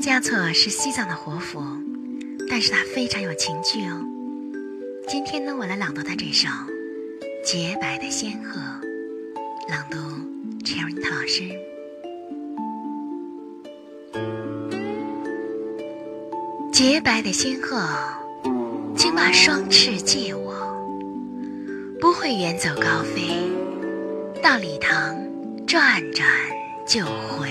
[0.00, 1.62] 张嘉措是西藏的活佛，
[2.48, 4.02] 但是他非常有情趣哦。
[5.06, 6.48] 今天呢，我来朗读他这首
[7.44, 8.58] 《洁白的仙鹤》，
[9.68, 9.98] 朗读
[10.64, 11.50] Cherry 老师。
[16.72, 17.86] 洁白的仙鹤，
[18.96, 20.54] 请把双翅借我，
[22.00, 23.28] 不会远走高飞，
[24.42, 25.14] 到礼堂
[25.66, 26.26] 转转
[26.86, 27.50] 就回。